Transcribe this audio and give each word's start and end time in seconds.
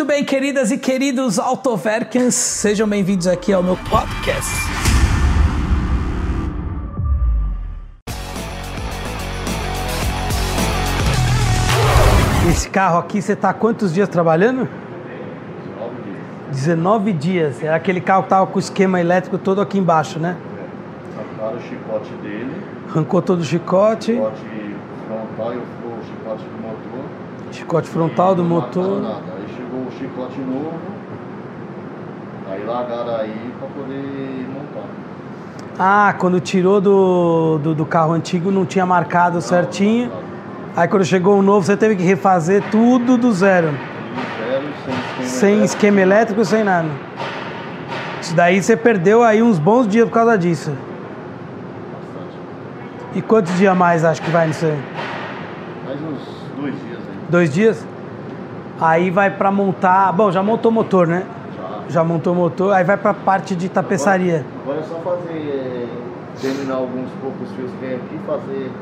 Muito 0.00 0.08
bem, 0.08 0.24
queridas 0.24 0.70
e 0.70 0.78
queridos 0.78 1.38
Autoverkens, 1.38 2.34
sejam 2.34 2.88
bem-vindos 2.88 3.26
aqui 3.26 3.52
ao 3.52 3.62
meu 3.62 3.76
podcast. 3.76 4.50
Esse 12.48 12.70
carro 12.70 12.98
aqui, 12.98 13.20
você 13.20 13.34
está 13.34 13.52
quantos 13.52 13.92
dias 13.92 14.08
trabalhando? 14.08 14.66
19 16.50 17.12
dias. 17.12 17.62
É 17.62 17.68
aquele 17.68 18.00
carro 18.00 18.22
que 18.22 18.30
tava 18.30 18.46
com 18.46 18.56
o 18.56 18.58
esquema 18.58 18.98
elétrico 18.98 19.36
todo 19.36 19.60
aqui 19.60 19.76
embaixo, 19.76 20.18
né? 20.18 20.34
Arrancaram 21.14 21.58
o 21.58 21.60
chicote 21.60 22.10
dele, 22.22 22.56
Arrancou 22.88 23.20
todo 23.20 23.40
o 23.40 23.44
chicote, 23.44 24.14
chicote 24.14 24.40
frontal 25.06 25.52
e 25.52 25.58
o 25.58 25.62
chicote 26.06 26.44
do 26.44 26.62
motor. 26.62 27.04
chicote 27.52 27.88
frontal 27.90 28.34
do 28.34 28.42
Não 28.42 28.60
mataram 28.60 28.82
motor. 28.82 29.02
Nada. 29.02 29.39
Chicote 30.00 30.40
novo, 30.40 30.72
aí 32.50 32.64
largaram 32.64 33.16
aí 33.16 33.52
pra 33.58 33.68
poder 33.68 34.46
montar. 34.48 34.88
Ah, 35.78 36.14
quando 36.18 36.40
tirou 36.40 36.80
do, 36.80 37.58
do, 37.58 37.74
do 37.74 37.84
carro 37.84 38.12
antigo 38.14 38.50
não 38.50 38.64
tinha 38.64 38.86
marcado 38.86 39.42
certinho. 39.42 40.10
Aí 40.74 40.88
quando 40.88 41.04
chegou 41.04 41.38
o 41.38 41.42
novo, 41.42 41.66
você 41.66 41.76
teve 41.76 41.96
que 41.96 42.02
refazer 42.02 42.62
tudo 42.70 43.18
do 43.18 43.30
zero. 43.32 43.68
Do 43.68 43.76
zero, 44.48 44.64
sem 44.86 44.94
esquema 44.94 45.28
Sem 45.28 45.48
elétrico. 45.50 45.64
esquema 45.64 46.00
elétrico, 46.00 46.44
sem 46.46 46.64
nada. 46.64 46.88
Isso 48.22 48.34
daí 48.34 48.62
você 48.62 48.76
perdeu 48.78 49.22
aí 49.22 49.42
uns 49.42 49.58
bons 49.58 49.86
dias 49.86 50.08
por 50.08 50.14
causa 50.14 50.38
disso. 50.38 50.70
Bastante. 51.92 53.18
E 53.18 53.20
quantos 53.20 53.54
dias 53.58 53.76
mais 53.76 54.02
acho 54.02 54.22
que 54.22 54.30
vai 54.30 54.46
nisso 54.46 54.64
aí? 54.64 54.78
Mais 55.86 56.00
uns 56.00 56.18
dois 56.58 56.74
dias 56.74 56.98
aí. 56.98 57.18
Dois 57.28 57.52
dias? 57.52 57.86
Aí 58.80 59.10
vai 59.10 59.30
pra 59.30 59.50
montar. 59.50 60.10
Bom, 60.12 60.32
já 60.32 60.42
montou 60.42 60.70
o 60.70 60.74
motor, 60.74 61.06
né? 61.06 61.26
Já. 61.56 61.82
Já 61.90 62.04
montou 62.04 62.32
o 62.32 62.36
motor, 62.36 62.72
aí 62.72 62.82
vai 62.82 62.96
pra 62.96 63.12
parte 63.12 63.54
de 63.54 63.68
tapeçaria. 63.68 64.46
Agora, 64.62 64.78
agora 64.78 64.80
é 64.80 64.84
só 64.88 64.94
fazer, 65.00 65.88
terminar 66.40 66.76
alguns 66.76 67.10
poucos 67.20 67.50
fios 67.54 67.70
que 67.72 67.76
tem 67.78 67.96
aqui, 67.96 68.18
fazer, 68.26 68.72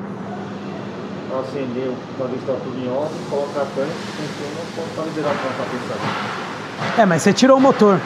acender, 1.41 1.91
se 1.91 2.47
tá 2.47 2.55
tudo 2.63 2.79
em 2.79 2.89
ordem, 2.89 3.19
colocar 3.29 3.63
a 3.63 3.67
tanque, 3.75 3.91
funciona, 4.17 4.61
pra 4.95 5.05
liberar 5.05 5.35
pra 5.35 5.51
tapeçaria. 5.65 7.03
É, 7.03 7.07
mas 7.07 7.23
você 7.23 7.33
tirou 7.33 7.57
o 7.59 7.61
motor. 7.61 8.01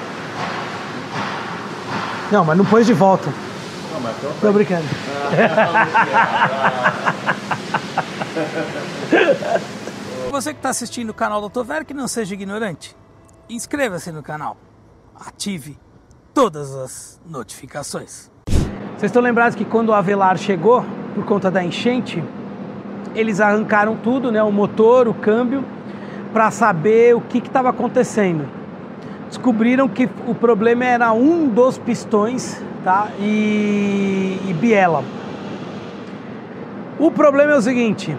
Não, 2.30 2.44
mas 2.44 2.56
não 2.56 2.64
pôs 2.64 2.86
de 2.86 2.94
volta. 2.94 3.28
Não, 3.92 4.00
mas 4.00 4.16
então 4.16 4.32
Tô 4.40 4.50
brincando. 4.52 4.86
Você 10.32 10.54
que 10.54 10.60
está 10.60 10.70
assistindo 10.70 11.10
o 11.10 11.14
canal 11.14 11.40
do 11.40 11.44
Autoverk, 11.44 11.92
não 11.92 12.08
seja 12.08 12.32
ignorante. 12.32 12.96
Inscreva-se 13.50 14.10
no 14.10 14.22
canal. 14.22 14.56
Ative 15.14 15.78
todas 16.32 16.74
as 16.74 17.20
notificações. 17.28 18.30
Vocês 18.48 19.10
estão 19.10 19.20
lembrados 19.20 19.54
que 19.54 19.66
quando 19.66 19.90
o 19.90 19.92
Avelar 19.92 20.38
chegou, 20.38 20.82
por 21.14 21.26
conta 21.26 21.50
da 21.50 21.62
enchente, 21.62 22.24
eles 23.14 23.42
arrancaram 23.42 23.94
tudo, 23.94 24.32
né? 24.32 24.42
O 24.42 24.50
motor, 24.50 25.06
o 25.06 25.12
câmbio, 25.12 25.62
para 26.32 26.50
saber 26.50 27.14
o 27.14 27.20
que 27.20 27.36
estava 27.36 27.68
acontecendo. 27.68 28.48
Descobriram 29.28 29.86
que 29.86 30.08
o 30.26 30.34
problema 30.34 30.86
era 30.86 31.12
um 31.12 31.46
dos 31.46 31.76
pistões, 31.76 32.58
tá? 32.82 33.10
E, 33.20 34.40
e 34.48 34.54
biela. 34.54 35.04
O 36.98 37.10
problema 37.10 37.52
é 37.52 37.56
o 37.56 37.62
seguinte: 37.62 38.16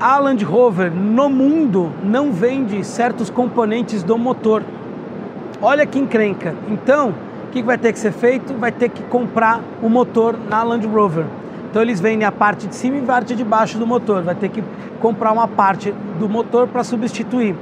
a 0.00 0.18
Land 0.18 0.42
Rover 0.44 0.90
no 0.90 1.28
mundo 1.28 1.92
não 2.02 2.32
vende 2.32 2.82
certos 2.82 3.28
componentes 3.28 4.02
do 4.02 4.16
motor. 4.16 4.62
Olha 5.60 5.84
que 5.84 5.98
encrenca. 5.98 6.54
Então, 6.68 7.14
o 7.44 7.50
que 7.50 7.62
vai 7.62 7.76
ter 7.76 7.92
que 7.92 7.98
ser 7.98 8.12
feito? 8.12 8.54
Vai 8.54 8.72
ter 8.72 8.88
que 8.88 9.02
comprar 9.02 9.60
o 9.82 9.90
motor 9.90 10.38
na 10.48 10.62
Land 10.62 10.86
Rover. 10.86 11.26
Então 11.68 11.82
eles 11.82 12.00
vendem 12.00 12.26
a 12.26 12.32
parte 12.32 12.66
de 12.66 12.74
cima 12.74 12.96
e 12.96 13.00
a 13.00 13.04
parte 13.04 13.36
de 13.36 13.44
baixo 13.44 13.76
do 13.76 13.86
motor. 13.86 14.22
Vai 14.22 14.34
ter 14.34 14.48
que 14.48 14.64
comprar 15.00 15.32
uma 15.32 15.46
parte 15.46 15.92
do 16.18 16.28
motor 16.28 16.66
para 16.66 16.82
substituir. 16.82 17.54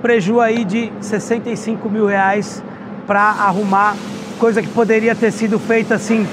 Preju 0.00 0.40
aí 0.40 0.64
de 0.64 0.92
65 1.00 1.90
mil 1.90 2.06
reais 2.06 2.62
para 3.04 3.20
arrumar 3.20 3.96
coisa 4.38 4.62
que 4.62 4.68
poderia 4.68 5.14
ter 5.14 5.32
sido 5.32 5.58
feita 5.58 5.96
assim, 5.96 6.24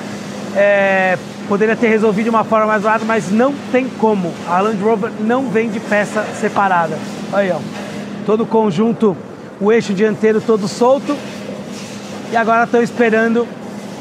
é, 0.55 1.17
poderia 1.47 1.75
ter 1.75 1.88
resolvido 1.88 2.25
de 2.25 2.29
uma 2.29 2.43
forma 2.43 2.66
mais 2.66 2.81
barata, 2.81 3.05
mas 3.05 3.31
não 3.31 3.53
tem 3.71 3.88
como. 3.88 4.33
A 4.47 4.61
Land 4.61 4.81
Rover 4.81 5.11
não 5.19 5.49
vende 5.49 5.79
peça 5.79 6.23
separada. 6.39 6.97
Aí, 7.33 7.51
ó, 7.51 7.59
todo 8.25 8.43
o 8.43 8.45
conjunto, 8.45 9.15
o 9.59 9.71
eixo 9.71 9.94
dianteiro 9.94 10.39
todo 10.39 10.67
solto. 10.67 11.15
E 12.31 12.38
agora 12.38 12.63
estão 12.63 12.81
esperando 12.81 13.47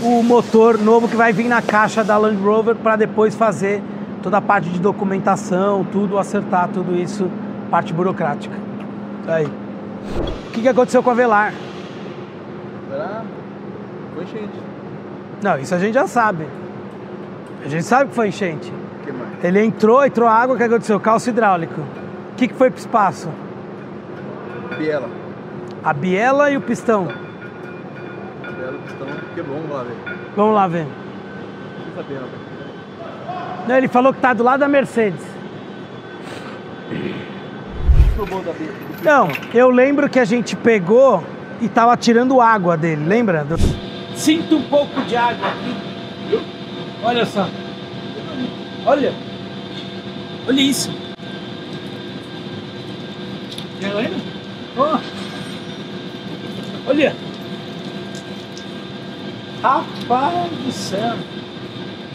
o 0.00 0.22
motor 0.22 0.78
novo 0.78 1.08
que 1.08 1.16
vai 1.16 1.32
vir 1.32 1.48
na 1.48 1.60
caixa 1.60 2.02
da 2.04 2.16
Land 2.16 2.40
Rover 2.42 2.76
para 2.76 2.96
depois 2.96 3.34
fazer 3.34 3.82
toda 4.22 4.38
a 4.38 4.40
parte 4.40 4.70
de 4.70 4.78
documentação, 4.78 5.84
tudo, 5.84 6.18
acertar 6.18 6.68
tudo 6.68 6.96
isso, 6.96 7.30
parte 7.70 7.92
burocrática. 7.92 8.56
Aí. 9.26 9.46
O 9.46 10.50
que, 10.52 10.62
que 10.62 10.68
aconteceu 10.68 11.02
com 11.02 11.10
a 11.10 11.14
Velar? 11.14 11.52
Será? 12.88 13.22
Foi 14.14 14.24
enchente. 14.24 14.73
Não, 15.44 15.58
isso 15.58 15.74
a 15.74 15.78
gente 15.78 15.92
já 15.92 16.06
sabe. 16.06 16.46
A 17.62 17.68
gente 17.68 17.84
sabe 17.84 18.08
que 18.08 18.16
foi 18.16 18.28
enchente. 18.28 18.72
O 18.72 19.04
que 19.04 19.12
mais? 19.12 19.44
Ele 19.44 19.62
entrou, 19.62 20.02
entrou 20.02 20.26
água, 20.26 20.54
o 20.54 20.56
que 20.56 20.64
aconteceu? 20.64 20.98
Calço 20.98 21.28
hidráulico. 21.28 21.82
O 22.32 22.34
que, 22.34 22.48
que 22.48 22.54
foi 22.54 22.70
pro 22.70 22.80
espaço? 22.80 23.28
Biela. 24.78 25.06
A 25.84 25.92
biela 25.92 26.50
e 26.50 26.56
o 26.56 26.62
pistão. 26.62 27.04
Biela, 27.04 28.78
pistão, 28.86 29.06
quebrou, 29.34 29.56
vamos 29.58 29.76
lá 29.76 29.82
ver. 29.82 29.96
Vamos 30.34 30.54
lá 30.54 30.66
ver. 30.66 30.86
Não 30.86 31.94
sabia. 31.94 32.20
Não, 33.68 33.76
ele 33.76 33.88
falou 33.88 34.14
que 34.14 34.20
tá 34.22 34.32
do 34.32 34.42
lado 34.42 34.60
da 34.60 34.68
Mercedes. 34.68 35.20
Não, 39.02 39.28
eu 39.52 39.68
lembro 39.68 40.08
que 40.08 40.18
a 40.18 40.24
gente 40.24 40.56
pegou 40.56 41.22
e 41.60 41.68
tava 41.68 41.94
tirando 41.98 42.40
água 42.40 42.78
dele, 42.78 43.04
lembra? 43.04 43.46
Sinto 44.14 44.56
um 44.56 44.62
pouco 44.62 45.00
de 45.02 45.16
água 45.16 45.48
aqui. 45.48 46.40
Olha 47.02 47.26
só. 47.26 47.48
Olha. 48.86 49.12
Olha 50.46 50.60
isso. 50.60 50.90
Já 53.80 53.92
lembra? 53.92 54.18
Ó. 54.76 54.98
Olha. 56.86 57.16
Rapaz 59.62 60.50
do 60.64 60.72
céu. 60.72 61.14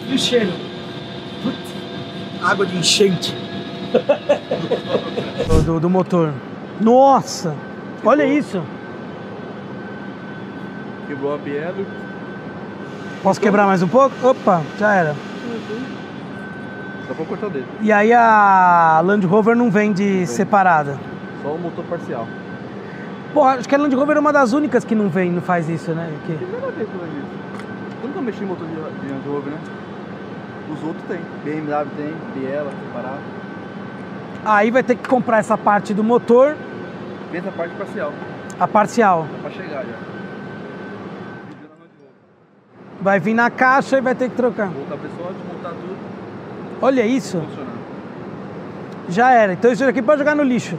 E 0.08 0.14
o 0.14 0.18
cheiro? 0.20 0.52
Água 2.42 2.66
de 2.66 2.78
enchente. 2.78 3.36
do- 5.66 5.80
do 5.80 5.90
motor. 5.90 6.34
Nossa! 6.80 7.56
Olha 8.06 8.24
isso! 8.26 8.64
Quebrou 11.10 11.34
a 11.34 11.38
Biela. 11.38 11.74
Posso 13.24 13.42
quebrar 13.42 13.66
mais 13.66 13.82
um 13.82 13.88
pouco? 13.88 14.16
Opa, 14.26 14.62
já 14.78 14.94
era. 14.94 15.16
Só 17.08 17.14
pra 17.16 17.26
cortar 17.26 17.48
o 17.48 17.50
dedo. 17.50 17.66
E 17.82 17.92
aí 17.92 18.14
a 18.14 19.02
Land 19.04 19.26
Rover 19.26 19.56
não 19.56 19.72
vende 19.72 20.26
separada. 20.28 20.98
Só 21.42 21.50
o 21.50 21.58
motor 21.60 21.84
parcial. 21.86 22.28
Porra, 23.34 23.56
acho 23.56 23.68
que 23.68 23.74
a 23.76 23.78
Land 23.78 23.96
Rover 23.96 24.18
é 24.18 24.20
uma 24.20 24.32
das 24.32 24.54
únicas 24.54 24.84
que 24.86 24.94
não 24.96 25.10
vem, 25.10 25.32
não 25.32 25.42
faz 25.42 25.68
isso, 25.68 25.92
né? 25.92 26.10
Que- 26.28 26.34
Primeira 26.34 26.68
vez 26.72 26.88
que 26.88 26.96
eu 26.96 27.02
vejo 27.02 27.18
isso. 27.18 27.28
Eu 28.04 28.08
nunca 28.10 28.22
mexi 28.22 28.44
em 28.44 28.48
motor 28.48 28.68
de, 28.68 28.74
de 28.76 28.80
Land 29.14 29.28
Rover, 29.28 29.52
né? 29.52 29.60
Os 30.72 30.84
outros 30.84 31.04
tem. 31.08 31.20
BMW 31.44 31.88
tem, 31.98 32.14
Biela 32.36 32.70
separado. 32.86 33.20
Aí 34.46 34.70
vai 34.72 34.84
ter 34.84 34.96
que 34.96 35.08
comprar 35.10 35.40
essa 35.40 35.58
parte 35.58 35.94
do 35.94 36.04
motor, 36.04 36.56
Vem 37.32 37.42
essa 37.42 37.52
parte 37.52 37.74
parcial. 37.76 38.14
a 38.60 38.68
parcial. 38.68 39.28
Dá 39.32 39.40
pra 39.42 39.52
chegar 39.52 39.84
já. 39.84 39.94
Pediu 41.48 41.68
na 41.70 41.76
Land 41.76 41.92
Rover. 42.00 42.88
Vai 43.02 43.20
vir 43.20 43.34
na 43.34 43.50
caixa 43.50 43.98
e 43.98 44.02
vai 44.02 44.14
ter 44.14 44.30
que 44.30 44.36
trocar. 44.36 44.68
Voltar 44.68 44.98
pessoal, 44.98 45.32
desmontar 45.34 45.72
tudo, 45.72 45.98
Olha 46.82 47.06
isso, 47.06 47.42
já 49.10 49.32
era. 49.32 49.54
Então 49.54 49.72
isso 49.72 49.84
aqui 49.86 50.02
pode 50.02 50.20
jogar 50.20 50.36
no 50.36 50.44
lixo. 50.44 50.78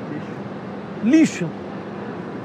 Lixo. 1.03 1.45
Lixo. 1.45 1.47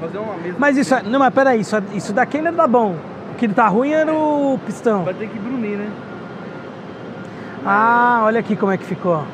Fazer 0.00 0.18
uma 0.18 0.34
mesa. 0.36 0.56
Mas 0.58 0.76
isso, 0.76 0.94
não, 1.04 1.18
mas 1.18 1.32
peraí, 1.34 1.60
isso, 1.60 1.76
isso 1.94 2.12
daqui 2.12 2.38
ainda 2.38 2.52
tá 2.52 2.66
bom. 2.66 2.96
O 3.32 3.34
que 3.36 3.48
tá 3.48 3.68
ruim 3.68 3.92
era 3.92 4.12
o 4.12 4.58
pistão. 4.64 5.04
Vai 5.04 5.14
ter 5.14 5.28
que 5.28 5.38
brunir, 5.38 5.76
né? 5.78 5.90
Ah, 7.64 8.22
olha 8.24 8.40
aqui 8.40 8.56
como 8.56 8.72
é 8.72 8.76
que 8.78 8.84
ficou. 8.84 9.24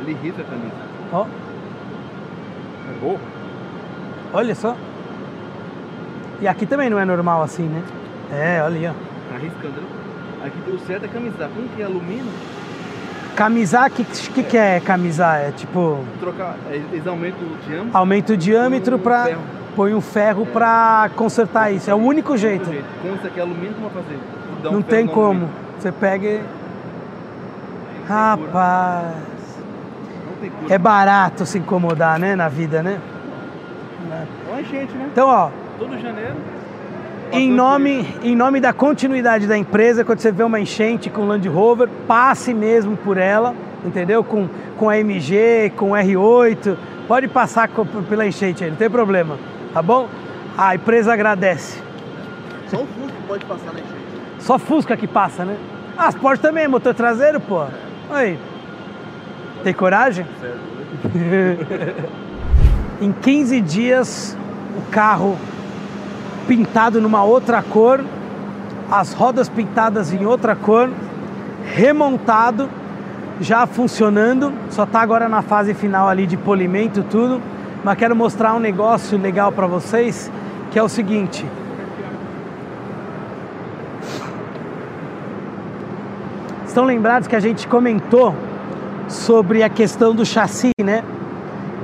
Ele 0.00 0.12
irrita 0.12 0.42
a 0.42 0.44
camisa. 0.44 0.72
Ó, 1.12 1.26
É 2.88 3.00
boa. 3.00 3.18
olha 4.32 4.54
só. 4.54 4.76
E 6.40 6.48
aqui 6.48 6.66
também 6.66 6.88
não 6.90 6.98
é 6.98 7.04
normal 7.04 7.42
assim, 7.42 7.64
né? 7.64 7.82
É, 8.32 8.62
olha 8.64 8.76
aí, 8.76 8.86
ó. 8.88 9.11
Arriscando, 9.42 9.80
né? 9.80 9.86
Aqui 10.46 10.70
o 10.70 10.78
certo 10.86 11.04
é 11.04 11.08
camisar. 11.08 11.48
Como 11.54 11.68
que 11.68 11.82
é 11.82 11.84
alumínio? 11.84 12.32
Camisar, 13.36 13.88
o 13.88 13.92
que, 13.92 14.04
que, 14.04 14.42
que 14.42 14.56
é 14.58 14.80
camisar? 14.80 15.40
É 15.40 15.50
tipo, 15.52 15.98
Trocar. 16.20 16.56
é, 16.70 16.76
Eles 16.76 17.06
aumentam 17.06 17.40
o 17.46 17.56
diâmetro. 17.66 17.96
aumenta 17.98 18.32
o 18.32 18.36
diâmetro 18.36 18.98
ferro. 18.98 19.40
põe 19.74 19.94
um 19.94 20.00
ferro 20.00 20.44
para 20.46 21.10
consertar 21.16 21.70
isso. 21.72 21.90
É 21.90 21.94
o 21.94 21.98
único 21.98 22.36
jeito. 22.36 22.66
Com 23.00 23.14
isso 23.14 23.26
aqui 23.26 23.38
é 23.38 23.42
alumínio, 23.42 23.74
como 23.74 23.90
fazer? 23.90 24.18
Um 24.68 24.72
Não 24.72 24.82
tem 24.82 25.06
como. 25.06 25.24
alumínio. 25.28 25.48
Você 25.78 25.90
pega 25.92 26.26
e... 26.28 26.42
Rapaz... 28.08 29.14
É 30.68 30.76
barato 30.76 31.46
se 31.46 31.56
incomodar, 31.58 32.18
né, 32.18 32.34
na 32.34 32.48
vida, 32.48 32.82
né? 32.82 33.00
É 34.10 34.50
uma 34.50 34.60
enchente, 34.60 34.92
né? 34.94 35.08
Então, 35.12 35.28
ó, 35.28 35.50
Todo 35.78 35.98
janeiro. 36.00 36.34
Em 37.32 37.50
nome, 37.50 38.06
em 38.22 38.36
nome 38.36 38.60
da 38.60 38.72
continuidade 38.72 39.46
da 39.46 39.56
empresa, 39.56 40.04
quando 40.04 40.18
você 40.20 40.30
vê 40.30 40.42
uma 40.42 40.60
enchente 40.60 41.08
com 41.10 41.26
Land 41.26 41.48
Rover, 41.48 41.88
passe 42.06 42.52
mesmo 42.52 42.96
por 42.96 43.16
ela, 43.16 43.54
entendeu? 43.84 44.22
Com, 44.22 44.48
com 44.78 44.88
a 44.90 44.98
MG, 44.98 45.72
com 45.76 45.90
R8, 45.90 46.76
pode 47.08 47.28
passar 47.28 47.68
co- 47.68 47.84
pela 47.86 48.26
enchente 48.26 48.62
aí, 48.64 48.70
não 48.70 48.76
tem 48.76 48.90
problema, 48.90 49.38
tá 49.72 49.80
bom? 49.82 50.08
A 50.56 50.74
empresa 50.74 51.12
agradece. 51.12 51.80
Só 52.68 52.76
o 52.82 52.86
Fusca 52.86 53.16
pode 53.26 53.44
passar 53.46 53.66
na 53.72 53.80
enchente. 53.80 53.94
Só 54.38 54.58
Fusca 54.58 54.96
que 54.96 55.06
passa, 55.06 55.44
né? 55.44 55.56
Ah, 55.96 56.08
as 56.08 56.14
portas 56.14 56.40
também, 56.40 56.66
motor 56.68 56.94
traseiro, 56.94 57.40
pô. 57.40 57.64
Aí. 58.10 58.38
Tem 59.64 59.72
coragem? 59.72 60.26
em 63.00 63.12
15 63.12 63.60
dias, 63.60 64.36
o 64.76 64.90
carro 64.90 65.36
pintado 66.46 67.00
numa 67.00 67.22
outra 67.22 67.62
cor, 67.62 68.04
as 68.90 69.12
rodas 69.12 69.48
pintadas 69.48 70.12
em 70.12 70.26
outra 70.26 70.54
cor, 70.54 70.90
remontado, 71.64 72.68
já 73.40 73.66
funcionando, 73.66 74.52
só 74.70 74.84
está 74.84 75.00
agora 75.00 75.28
na 75.28 75.42
fase 75.42 75.74
final 75.74 76.08
ali 76.08 76.26
de 76.26 76.36
polimento 76.36 77.02
tudo, 77.02 77.40
mas 77.82 77.98
quero 77.98 78.14
mostrar 78.14 78.54
um 78.54 78.60
negócio 78.60 79.18
legal 79.18 79.50
para 79.50 79.66
vocês, 79.66 80.30
que 80.70 80.78
é 80.78 80.82
o 80.82 80.88
seguinte. 80.88 81.44
Estão 86.66 86.84
lembrados 86.84 87.28
que 87.28 87.36
a 87.36 87.40
gente 87.40 87.66
comentou 87.66 88.34
sobre 89.08 89.62
a 89.62 89.68
questão 89.68 90.14
do 90.14 90.24
chassi, 90.24 90.70
né? 90.82 91.04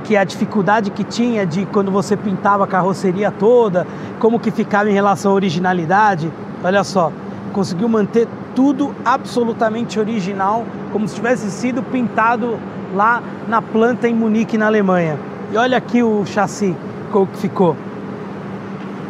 Que 0.03 0.17
a 0.17 0.23
dificuldade 0.23 0.89
que 0.89 1.03
tinha 1.03 1.45
de 1.45 1.65
quando 1.67 1.91
você 1.91 2.17
pintava 2.17 2.63
a 2.63 2.67
carroceria 2.67 3.29
toda, 3.31 3.85
como 4.19 4.39
que 4.39 4.49
ficava 4.49 4.89
em 4.89 4.93
relação 4.93 5.31
à 5.31 5.35
originalidade. 5.35 6.31
Olha 6.63 6.83
só, 6.83 7.11
conseguiu 7.53 7.87
manter 7.87 8.27
tudo 8.55 8.95
absolutamente 9.05 9.99
original, 9.99 10.65
como 10.91 11.07
se 11.07 11.15
tivesse 11.15 11.49
sido 11.51 11.83
pintado 11.83 12.57
lá 12.93 13.21
na 13.47 13.61
planta 13.61 14.07
em 14.07 14.15
Munique, 14.15 14.57
na 14.57 14.65
Alemanha. 14.65 15.19
E 15.51 15.57
olha 15.57 15.77
aqui 15.77 16.01
o 16.03 16.25
chassi, 16.25 16.75
como 17.11 17.27
que 17.27 17.37
ficou. 17.37 17.75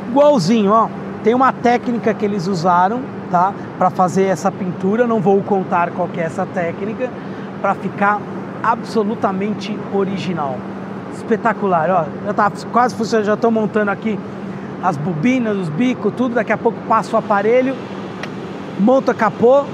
Igualzinho, 0.10 0.72
ó. 0.72 0.90
Tem 1.24 1.34
uma 1.34 1.52
técnica 1.52 2.14
que 2.14 2.26
eles 2.26 2.48
usaram, 2.48 3.02
tá? 3.30 3.54
Para 3.78 3.90
fazer 3.90 4.24
essa 4.24 4.52
pintura. 4.52 5.06
Não 5.06 5.20
vou 5.20 5.42
contar 5.42 5.92
qual 5.92 6.10
é 6.18 6.22
essa 6.22 6.46
técnica, 6.46 7.10
para 7.62 7.76
ficar 7.76 8.20
absolutamente 8.64 9.78
original. 9.94 10.58
Espetacular, 11.20 11.90
ó. 11.90 12.26
Já 12.26 12.34
tá 12.34 12.52
quase 12.72 12.96
funcionando, 12.96 13.26
já 13.26 13.34
estou 13.34 13.52
montando 13.52 13.92
aqui 13.92 14.20
as 14.82 14.98
bobinas, 14.98 15.58
os 15.58 15.70
bicos, 15.70 16.14
tudo. 16.16 16.36
Daqui 16.36 16.52
a 16.52 16.58
pouco 16.58 16.78
passo 16.88 17.16
o 17.16 17.20
aparelho, 17.20 17.76
monta 18.80 19.14
capô 19.14 19.66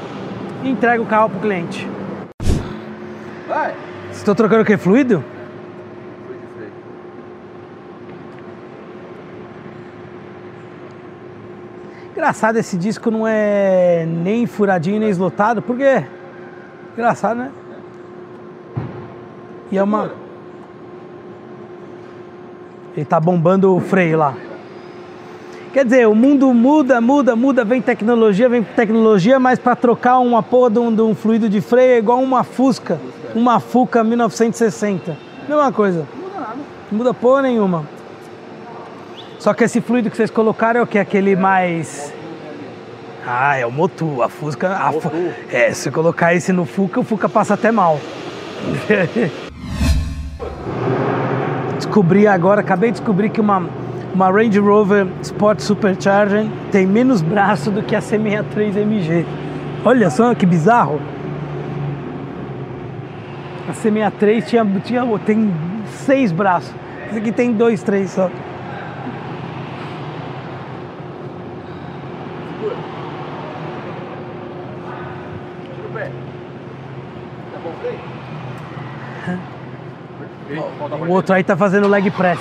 e 0.63 0.69
entrega 0.69 1.01
o 1.01 1.05
carro 1.05 1.29
pro 1.29 1.39
cliente. 1.39 1.87
Vai! 3.47 3.73
Estou 4.11 4.33
trocando 4.33 4.63
o 4.63 4.65
que? 4.65 4.75
Fluido? 4.77 5.23
Engraçado, 12.11 12.57
esse 12.57 12.77
disco 12.77 13.11
não 13.11 13.27
é 13.27 14.05
nem 14.07 14.47
furadinho 14.47 14.99
nem 14.99 15.09
eslotado, 15.09 15.61
por 15.61 15.77
quê? 15.77 16.05
Engraçado, 16.93 17.37
né? 17.37 17.51
E 19.69 19.77
é 19.77 19.83
uma. 19.83 20.24
Ele 22.95 23.05
tá 23.05 23.19
bombando 23.19 23.75
o 23.75 23.79
freio 23.79 24.17
lá. 24.17 24.33
Quer 25.73 25.83
dizer, 25.83 26.07
o 26.07 26.15
mundo 26.15 26.53
muda, 26.53 27.01
muda, 27.01 27.35
muda, 27.35 27.65
vem 27.65 27.81
tecnologia, 27.81 28.47
vem 28.47 28.63
tecnologia, 28.63 29.37
mas 29.39 29.59
para 29.59 29.75
trocar 29.75 30.19
uma 30.19 30.41
porra 30.41 30.69
de 30.69 30.79
um, 30.79 30.93
de 30.95 31.01
um 31.01 31.13
fluido 31.13 31.49
de 31.49 31.59
freio 31.59 31.91
é 31.95 31.97
igual 31.97 32.19
uma 32.21 32.45
Fusca, 32.45 32.97
uma 33.35 33.59
Fuca 33.59 34.01
1960. 34.01 35.17
Mesma 35.49 35.71
coisa. 35.73 36.07
Não 36.15 36.21
muda 36.29 36.39
nada. 36.39 36.55
Não 36.91 36.97
muda 36.97 37.13
porra 37.13 37.41
nenhuma. 37.41 37.83
Só 39.37 39.53
que 39.53 39.65
esse 39.65 39.81
fluido 39.81 40.09
que 40.09 40.15
vocês 40.15 40.31
colocaram 40.31 40.79
é 40.79 40.83
o 40.83 40.87
que? 40.87 40.97
Aquele 40.97 41.35
mais. 41.35 42.13
Ah, 43.27 43.57
é 43.57 43.65
o 43.65 43.71
Motu. 43.71 44.23
A 44.23 44.29
Fusca. 44.29 44.69
A 44.77 44.91
Fu- 44.93 45.03
Motu. 45.13 45.33
É, 45.51 45.73
se 45.73 45.91
colocar 45.91 46.33
esse 46.33 46.53
no 46.53 46.63
Fuca, 46.65 47.01
o 47.01 47.03
Fuca 47.03 47.27
passa 47.27 47.53
até 47.55 47.69
mal. 47.69 47.99
Descobri 51.95 52.27
agora, 52.27 52.59
acabei 52.59 52.91
de 52.91 52.99
descobrir 52.99 53.29
que 53.29 53.39
uma, 53.39 53.69
uma 54.13 54.29
Range 54.29 54.59
Rover 54.59 55.07
Sport 55.21 55.61
Supercharger 55.61 56.45
tem 56.69 56.85
menos 56.85 57.21
braço 57.21 57.71
do 57.71 57.81
que 57.81 57.95
a 57.95 58.01
C63 58.01 58.75
MG. 58.81 59.25
Olha 59.85 60.09
só 60.09 60.35
que 60.35 60.45
bizarro. 60.45 60.99
A 63.69 63.71
C63 63.71 64.43
tinha, 64.43 64.65
tinha, 64.83 65.19
tem 65.19 65.49
seis 65.87 66.33
braços. 66.33 66.75
Esse 67.07 67.19
aqui 67.19 67.31
tem 67.31 67.53
dois, 67.53 67.81
três 67.81 68.11
só. 68.11 68.29
Segura. 72.59 72.75
Tira 75.73 75.87
o 75.87 75.91
pé. 75.93 76.11
Tá 77.53 77.59
bom 77.63 77.69
o 77.69 77.73
freio? 77.79 77.99
Ei, 80.47 80.55
falta 80.57 80.64
a 80.64 80.64
O 80.79 81.11
outro 81.11 81.33
aí 81.33 81.43
tá 81.43 81.55
fazendo 81.55 81.87
leg 81.87 82.11
press. 82.11 82.39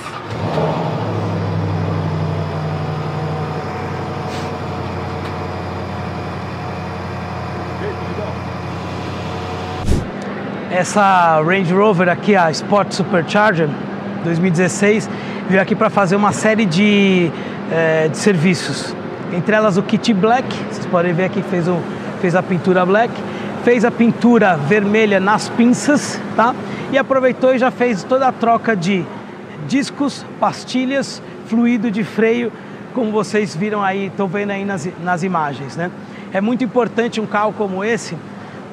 Essa 10.69 11.41
Range 11.41 11.73
Rover 11.73 12.09
aqui, 12.09 12.35
a 12.35 12.51
Sport 12.51 12.91
Supercharger 12.91 13.69
2016, 14.25 15.09
veio 15.49 15.61
aqui 15.61 15.73
para 15.73 15.89
fazer 15.89 16.17
uma 16.17 16.33
série 16.33 16.65
de, 16.65 17.31
eh, 17.71 18.09
de 18.09 18.17
serviços. 18.17 18.93
Entre 19.31 19.55
elas 19.55 19.77
o 19.77 19.83
kit 19.83 20.13
black, 20.13 20.45
vocês 20.69 20.85
podem 20.87 21.13
ver 21.13 21.25
aqui 21.25 21.41
fez, 21.43 21.69
o, 21.69 21.79
fez 22.19 22.35
a 22.35 22.43
pintura 22.43 22.85
black, 22.85 23.13
fez 23.63 23.85
a 23.85 23.91
pintura 23.91 24.57
vermelha 24.57 25.19
nas 25.21 25.47
pinças, 25.47 26.19
tá? 26.35 26.53
E 26.95 26.97
aproveitou 26.97 27.53
e 27.53 27.57
já 27.57 27.71
fez 27.71 28.05
toda 28.05 28.25
a 28.25 28.31
troca 28.31 28.73
de 28.73 29.03
discos, 29.67 30.25
pastilhas, 30.39 31.21
fluido 31.45 31.91
de 31.91 32.05
freio, 32.05 32.53
como 32.93 33.11
vocês 33.11 33.53
viram 33.53 33.83
aí, 33.83 34.05
estão 34.05 34.29
vendo 34.29 34.51
aí 34.51 34.63
nas, 34.63 34.87
nas 35.03 35.21
imagens, 35.21 35.75
né? 35.75 35.91
É 36.31 36.39
muito 36.39 36.63
importante 36.63 37.19
um 37.19 37.25
carro 37.25 37.51
como 37.51 37.83
esse, 37.83 38.17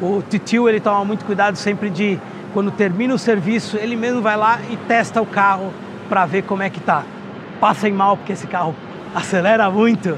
o 0.00 0.22
Titio 0.22 0.68
ele 0.68 0.78
toma 0.78 1.04
muito 1.04 1.24
cuidado 1.24 1.56
sempre 1.56 1.90
de 1.90 2.16
quando 2.54 2.70
termina 2.70 3.12
o 3.12 3.18
serviço, 3.18 3.76
ele 3.76 3.96
mesmo 3.96 4.22
vai 4.22 4.36
lá 4.36 4.60
e 4.70 4.76
testa 4.76 5.20
o 5.20 5.26
carro 5.26 5.74
para 6.08 6.24
ver 6.24 6.42
como 6.42 6.62
é 6.62 6.70
que 6.70 6.78
tá. 6.78 7.02
Passem 7.58 7.92
mal 7.92 8.16
porque 8.16 8.34
esse 8.34 8.46
carro 8.46 8.72
acelera 9.12 9.68
muito. 9.68 10.16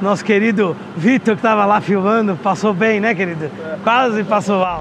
Nosso 0.00 0.24
querido 0.24 0.74
Vitor 0.96 1.34
que 1.34 1.40
estava 1.40 1.66
lá 1.66 1.78
filmando, 1.82 2.36
passou 2.36 2.72
bem, 2.72 3.00
né, 3.00 3.14
querido? 3.14 3.50
Quase 3.82 4.24
passou 4.24 4.60
mal. 4.60 4.80